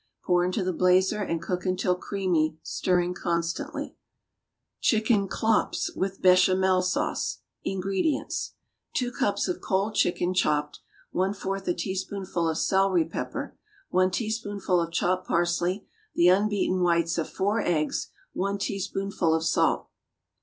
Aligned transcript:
Pour 0.23 0.43
into 0.43 0.63
the 0.63 0.73
blazer, 0.73 1.21
and 1.21 1.43
cook 1.43 1.63
until 1.63 1.93
creamy, 1.93 2.57
stirring 2.63 3.13
constantly. 3.13 3.95
=Chicken 4.79 5.27
Klopps 5.27 5.95
with 5.95 6.23
Bechamel 6.23 6.81
Sauce.= 6.81 7.41
INGREDIENTS. 7.65 8.55
2 8.93 9.11
cups 9.11 9.47
of 9.47 9.61
cold 9.61 9.93
chicken, 9.93 10.33
chopped. 10.33 10.79
1/4 11.13 11.67
a 11.67 11.73
teaspoonful 11.75 12.49
of 12.49 12.57
celery 12.57 13.05
pepper. 13.05 13.55
1 13.91 14.09
teaspoonful 14.09 14.81
of 14.81 14.91
chopped 14.91 15.27
parsley. 15.27 15.85
The 16.15 16.29
unbeaten 16.29 16.79
whites 16.81 17.19
of 17.19 17.29
4 17.29 17.59
eggs. 17.61 18.07
1 18.33 18.57
teaspoonful 18.57 19.35
of 19.35 19.43
salt. 19.43 19.87